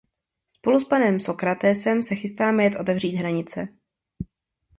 [0.53, 3.67] Spolu s panem Sócratesem se chystáte jet otevřít hranice.